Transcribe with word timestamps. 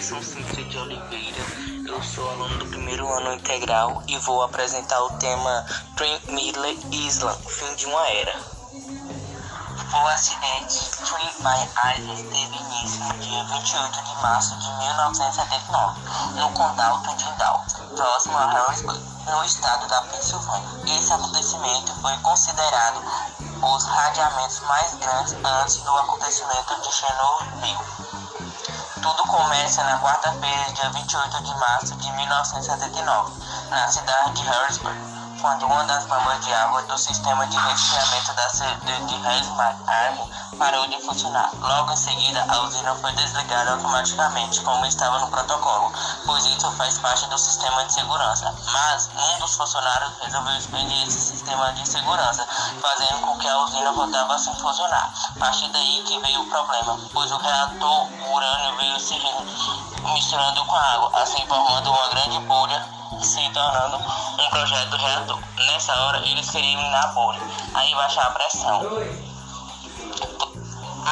Oliveira, 0.00 1.44
eu 1.86 2.02
sou 2.02 2.26
aluno 2.30 2.56
do 2.56 2.66
primeiro 2.68 3.06
ano 3.06 3.34
integral 3.34 4.02
e 4.08 4.16
vou 4.20 4.42
apresentar 4.42 4.98
o 5.02 5.10
tema 5.18 5.66
Twin 5.94 6.18
Middle 6.28 6.64
Island, 6.90 7.38
fim 7.46 7.74
de 7.74 7.84
uma 7.84 8.08
era. 8.08 8.34
O 9.92 10.08
acidente 10.08 10.90
Twin 11.04 11.30
My 11.40 11.98
Island 11.98 12.22
teve 12.22 12.56
início 12.56 13.04
no 13.04 13.12
dia 13.18 13.44
28 13.44 14.02
de 14.02 14.22
março 14.22 14.56
de 14.56 14.72
1979, 14.72 16.00
no 16.36 16.50
condado 16.52 17.16
de 17.16 17.32
Dalton, 17.32 17.94
próximo 17.94 18.38
a 18.38 18.46
Harrisburg, 18.46 19.00
no 19.26 19.44
estado 19.44 19.86
da 19.86 20.00
Pensilvânia. 20.00 20.96
Esse 20.98 21.12
acontecimento 21.12 21.92
foi 22.00 22.16
considerado 22.22 23.04
os 23.62 23.84
radiamentos 23.84 24.60
mais 24.60 24.94
grandes 24.94 25.36
antes 25.44 25.76
do 25.76 25.94
acontecimento 25.94 26.80
de 26.80 26.90
Chernobyl. 26.90 27.99
Tudo 29.02 29.22
começa 29.24 29.82
na 29.84 29.98
quarta-feira, 29.98 30.72
dia 30.74 30.90
28 30.90 31.42
de 31.42 31.54
março 31.58 31.96
de 31.96 32.12
1979, 32.12 33.32
na 33.70 33.88
cidade 33.88 34.32
de 34.34 34.42
Harrisburg, 34.42 35.09
quando 35.40 35.66
uma 35.66 35.84
das 35.84 36.06
bombas 36.06 36.44
de 36.44 36.52
água 36.52 36.82
do 36.82 36.98
sistema 36.98 37.46
de 37.46 37.56
resfriamento 37.56 38.32
da 38.34 38.50
cidade 38.50 39.06
de 39.06 39.14
Harrisburg 39.16 39.76
parou 40.58 40.86
de 40.88 41.00
funcionar. 41.00 41.50
Logo 41.58 41.92
em 41.92 41.96
seguida, 41.96 42.44
a 42.46 42.62
usina 42.62 42.94
foi 42.96 43.12
desligada 43.12 43.72
automaticamente, 43.72 44.60
como 44.60 44.84
estava 44.84 45.18
no 45.20 45.28
protocolo, 45.28 45.90
pois 46.26 46.44
isso 46.44 46.70
faz 46.72 46.98
parte 46.98 47.26
do 47.28 47.38
sistema 47.38 47.84
de 47.86 47.94
segurança. 47.94 48.54
Mas 48.70 49.08
um 49.16 49.38
dos 49.38 49.54
funcionários 49.56 50.12
resolveu 50.20 50.56
expandir 50.56 51.08
esse 51.08 51.20
sistema 51.20 51.72
de 51.72 51.88
segurança, 51.88 52.46
fazendo 52.80 53.20
com 53.20 53.38
que 53.38 53.48
a 53.48 53.58
usina 53.60 53.92
voltava 53.92 54.34
a 54.34 54.38
funcionar. 54.38 55.10
A 55.36 55.38
partir 55.38 55.68
daí 55.70 56.02
que 56.06 56.18
veio 56.20 56.42
o 56.42 56.50
problema, 56.50 56.98
pois 57.12 57.32
o 57.32 57.38
reator 57.38 58.08
urânio 58.30 58.76
veio 58.76 59.00
se 59.00 59.14
misturando 60.14 60.64
com 60.64 60.76
a 60.76 60.92
água, 60.94 61.22
assim 61.22 61.46
formando 61.46 61.90
uma 61.90 62.08
grande 62.10 62.38
bolha 62.40 63.00
se 63.22 63.50
tornando 63.50 63.96
um 63.96 64.50
projeto 64.50 64.96
reator. 64.96 65.38
Nessa 65.66 65.94
hora, 65.94 66.18
eles 66.26 66.48
queriam 66.50 66.72
eliminar 66.72 67.04
a 67.04 67.08
bolha, 67.08 67.40
aí 67.74 67.94
baixar 67.94 68.26
a 68.26 68.30
pressão. 68.30 68.82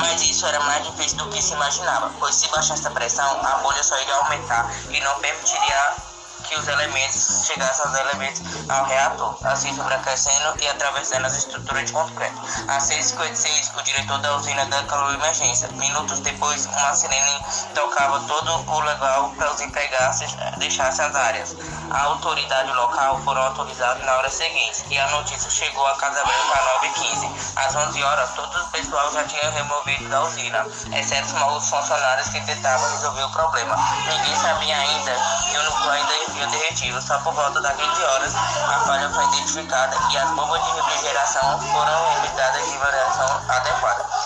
Mas 0.00 0.22
isso 0.22 0.46
era 0.46 0.60
mais 0.60 0.86
difícil 0.86 1.18
do 1.18 1.28
que 1.28 1.42
se 1.42 1.54
imaginava, 1.54 2.10
pois 2.18 2.34
se 2.34 2.48
baixasse 2.48 2.86
a 2.86 2.90
pressão, 2.90 3.26
a 3.44 3.58
bolha 3.58 3.82
só 3.82 3.98
iria 4.00 4.14
aumentar 4.16 4.70
e 4.90 5.00
não 5.00 5.18
permitiria 5.18 6.07
que 6.48 6.58
os 6.58 6.66
elementos 6.66 7.46
chegassem 7.46 7.84
aos 7.84 7.98
elementos 7.98 8.42
ao 8.68 8.84
reator, 8.86 9.36
assim 9.44 9.74
sobreaquecendo 9.74 10.54
e 10.60 10.68
atravessando 10.68 11.26
as 11.26 11.36
estruturas 11.36 11.86
de 11.86 11.92
concreto. 11.92 12.40
Às 12.66 12.84
6h56, 12.84 13.78
o 13.78 13.82
diretor 13.82 14.18
da 14.18 14.36
usina 14.36 14.64
declarou 14.66 15.12
emergência. 15.12 15.68
Minutos 15.72 16.20
depois, 16.20 16.66
uma 16.66 16.94
sirene 16.94 17.44
tocava 17.74 18.20
todo 18.20 18.70
o 18.70 18.80
legal 18.80 19.30
para 19.36 19.52
os 19.52 19.60
empregados 19.60 20.20
deixassem 20.58 21.04
as 21.04 21.14
áreas. 21.14 21.56
A 21.90 22.02
autoridade 22.04 22.72
local 22.72 23.20
foram 23.22 23.42
autorizados 23.42 24.04
na 24.04 24.16
hora 24.16 24.30
seguinte 24.30 24.84
e 24.90 24.98
a 24.98 25.08
notícia 25.10 25.50
chegou 25.50 25.86
à 25.86 25.96
Casa 25.96 26.22
Branca 26.24 26.54
às 26.54 26.90
9h15. 26.90 27.30
Às 27.56 27.74
11 27.74 28.02
horas, 28.02 28.30
todo 28.34 28.62
o 28.62 28.68
pessoal 28.68 29.12
já 29.12 29.24
tinha 29.24 29.50
removido 29.50 30.08
da 30.08 30.22
usina, 30.22 30.66
exceto 30.94 31.34
os 31.56 31.68
funcionários 31.68 32.28
que 32.28 32.40
tentavam 32.40 32.90
resolver 32.90 33.24
o 33.24 33.30
problema. 33.30 33.76
Ninguém 34.08 34.36
sabia 34.36 34.76
ainda 34.76 35.14
que 35.50 35.58
o 35.58 35.62
núcleo 35.62 35.90
ainda 35.90 36.12
havia. 36.42 37.00
Só 37.00 37.18
por 37.18 37.32
volta 37.32 37.60
das 37.60 37.76
20 37.76 38.04
horas, 38.04 38.34
a 38.34 38.80
falha 38.86 39.08
foi 39.10 39.24
identificada 39.24 39.96
e 40.12 40.18
as 40.18 40.30
bombas 40.30 40.62
de 40.62 40.70
refrigeração 40.72 41.58
foram 41.60 42.14
limitadas 42.14 42.70
de 42.70 42.78
variação 42.78 43.40
adequada. 43.48 44.17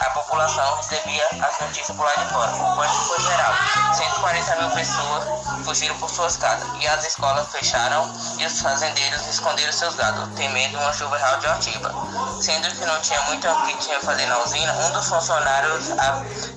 A 0.00 0.10
população 0.10 0.74
recebia 0.76 1.24
as 1.40 1.60
notícias 1.60 1.96
por 1.96 2.04
lá 2.04 2.12
de 2.14 2.28
fora. 2.32 2.50
O 2.52 2.76
pânico 2.76 3.04
foi 3.04 3.20
geral. 3.20 3.54
140 3.94 4.56
mil 4.56 4.70
pessoas 4.70 5.24
fugiram 5.64 5.96
por 5.98 6.10
suas 6.10 6.36
casas 6.36 6.68
e 6.80 6.88
as 6.88 7.06
escolas 7.06 7.46
fecharam 7.52 8.10
e 8.38 8.44
os 8.44 8.60
fazendeiros 8.60 9.24
esconderam 9.28 9.72
seus 9.72 9.94
gados, 9.94 10.28
temendo 10.34 10.78
uma 10.78 10.92
chuva 10.92 11.16
radioativa. 11.16 11.94
Sendo 12.40 12.68
que 12.74 12.84
não 12.84 13.00
tinha 13.00 13.20
muito 13.22 13.48
o 13.48 13.66
que 13.66 13.76
tinha 13.76 13.98
a 13.98 14.00
fazer 14.00 14.26
na 14.26 14.38
usina, 14.38 14.72
um 14.72 14.90
dos 14.90 15.08
funcionários 15.08 15.90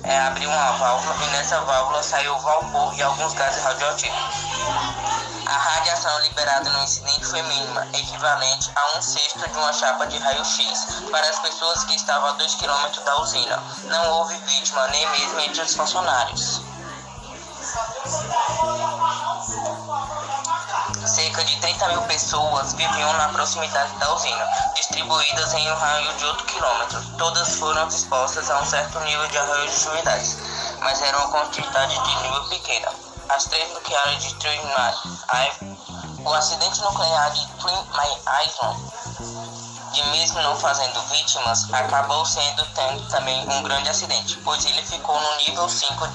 é, 0.02 0.18
abriu 0.26 0.50
uma 0.50 0.72
válvula 0.72 1.16
e 1.24 1.26
nessa 1.30 1.60
válvula 1.60 2.02
saiu 2.02 2.36
vapor 2.40 2.92
e 2.94 3.02
alguns 3.02 3.34
gases 3.34 3.62
radioativos. 3.62 5.41
A 5.52 5.58
radiação 5.58 6.18
liberada 6.20 6.70
no 6.70 6.82
incidente 6.82 7.26
foi 7.26 7.42
mínima, 7.42 7.86
equivalente 7.92 8.72
a 8.74 8.96
um 8.96 9.02
sexto 9.02 9.46
de 9.46 9.58
uma 9.58 9.70
chapa 9.70 10.06
de 10.06 10.16
raio-x 10.16 11.02
para 11.10 11.28
as 11.28 11.38
pessoas 11.40 11.84
que 11.84 11.94
estavam 11.94 12.30
a 12.30 12.32
2 12.32 12.54
km 12.54 13.04
da 13.04 13.20
usina. 13.20 13.62
Não 13.84 14.12
houve 14.12 14.34
vítima, 14.46 14.88
nem 14.88 15.06
mesmo 15.10 15.40
entre 15.40 15.60
os 15.60 15.74
funcionários. 15.74 16.62
Cerca 21.06 21.44
de 21.44 21.60
30 21.60 21.88
mil 21.88 22.02
pessoas 22.04 22.72
viviam 22.72 23.12
na 23.12 23.28
proximidade 23.28 23.94
da 23.98 24.10
usina, 24.14 24.48
distribuídas 24.74 25.52
em 25.52 25.70
um 25.70 25.74
raio 25.74 26.14
de 26.14 26.24
8 26.24 26.44
km. 26.44 27.18
Todas 27.18 27.56
foram 27.56 27.86
dispostas 27.88 28.50
a 28.50 28.58
um 28.58 28.64
certo 28.64 28.98
nível 29.00 29.28
de 29.28 29.36
radioatividade, 29.36 30.34
mas 30.80 31.02
era 31.02 31.18
uma 31.18 31.28
quantidade 31.28 32.02
de 32.02 32.22
nível 32.22 32.48
pequena 32.48 33.11
as 33.32 33.44
três 33.44 33.72
nucleares 33.72 34.22
de 34.22 34.36
O 36.22 36.34
acidente 36.34 36.82
nuclear 36.82 37.30
de 37.30 37.46
Three 37.54 37.72
Mile 37.72 38.20
Island, 38.44 38.78
de 39.92 40.06
mesmo 40.10 40.42
não 40.42 40.54
fazendo 40.54 41.00
vítimas, 41.08 41.66
acabou 41.72 42.26
sendo 42.26 42.64
tendo 42.74 43.08
também 43.08 43.40
um 43.48 43.62
grande 43.62 43.88
acidente, 43.88 44.38
pois 44.44 44.62
ele 44.66 44.82
ficou 44.82 45.18
no 45.18 45.36
nível 45.36 45.66
5 45.66 46.06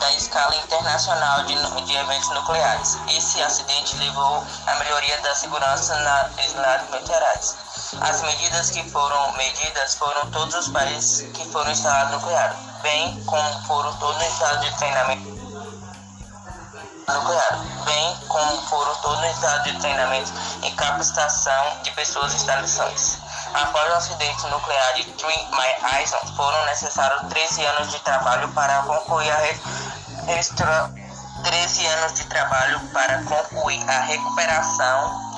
da 0.00 0.12
escala 0.12 0.56
internacional 0.56 1.44
de, 1.44 1.54
de 1.84 1.96
eventos 1.96 2.30
nucleares. 2.30 2.98
Esse 3.08 3.42
acidente 3.42 3.96
levou 3.96 4.42
à 4.66 4.74
melhoria 4.76 5.20
da 5.20 5.34
segurança 5.34 5.94
nas 5.96 6.46
islas 6.46 6.90
nucleares. 6.90 7.56
As 8.00 8.22
medidas 8.22 8.70
que 8.70 8.88
foram 8.88 9.32
medidas 9.32 9.94
foram 9.96 10.30
todos 10.30 10.54
os 10.54 10.68
países 10.68 11.30
que 11.32 11.44
foram 11.50 11.70
instalados 11.70 12.12
nucleares, 12.12 12.56
bem 12.82 13.22
como 13.24 13.66
foram 13.66 13.94
todos 13.98 14.16
os 14.16 14.32
estados 14.32 14.60
de 14.62 14.76
treinamento 14.78 15.33
nuclear, 17.14 17.58
bem 17.84 18.16
como 18.28 18.60
foram 18.62 18.94
todos 18.96 19.18
os 19.20 19.30
estados 19.30 19.64
de 19.64 19.78
treinamento 19.78 20.32
e 20.62 20.70
capacitação 20.72 21.82
de 21.82 21.90
pessoas 21.92 22.34
estabelecidas. 22.34 23.18
Após 23.54 23.90
o 23.92 23.94
acidente 23.94 24.46
nuclear 24.48 24.94
de 24.94 25.04
Three 25.12 25.48
Mile 25.50 26.02
Island, 26.02 26.36
foram 26.36 26.64
necessários 26.66 27.22
13 27.28 27.64
anos 27.64 27.90
de 27.92 27.98
trabalho 28.00 28.48
para 28.52 28.82
concluir 28.82 29.30
a 29.30 29.38
restra... 30.26 30.92
13 31.44 31.86
anos 31.86 32.14
de 32.14 32.24
trabalho 32.24 32.80
para 32.88 33.22
concluir 33.24 33.84
a 33.86 34.00
recuperação 34.00 35.34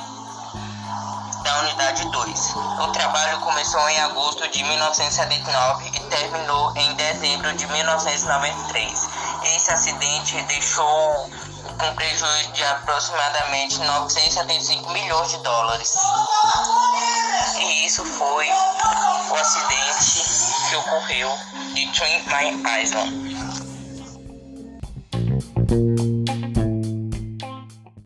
da 1.43 1.58
unidade 1.60 2.08
2. 2.10 2.54
O 2.81 2.93
trabalho 2.93 3.41
começou 3.41 3.88
em 3.88 4.00
agosto 4.03 4.48
de 4.48 4.62
1979 4.62 5.88
e 5.88 6.00
terminou 6.08 6.72
em 6.76 6.94
dezembro 6.94 7.53
de 7.54 7.66
1993. 7.66 9.08
Esse 9.56 9.72
acidente 9.72 10.41
deixou 10.43 11.28
com 11.78 11.94
prejuízo 11.94 12.53
de 12.53 12.64
aproximadamente 12.64 13.78
975 13.78 14.91
milhões 14.92 15.31
de 15.31 15.38
dólares. 15.38 15.94
E 17.59 17.87
isso 17.87 18.04
foi 18.04 18.48
o 18.48 19.34
acidente 19.34 20.22
que 20.69 20.76
ocorreu 20.76 21.38
de 21.75 21.87
Twin 21.92 22.22
Mine 22.26 22.82
Island. 22.82 23.36